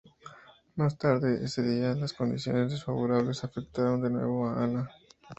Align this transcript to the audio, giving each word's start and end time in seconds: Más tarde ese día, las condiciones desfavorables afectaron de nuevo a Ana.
Más 0.77 0.97
tarde 0.97 1.43
ese 1.45 1.61
día, 1.61 1.93
las 1.93 2.13
condiciones 2.13 2.71
desfavorables 2.71 3.43
afectaron 3.43 4.01
de 4.01 4.09
nuevo 4.09 4.47
a 4.49 4.63
Ana. 4.63 4.89